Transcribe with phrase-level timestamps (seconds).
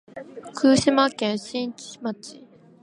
[0.55, 2.41] 福島県新地町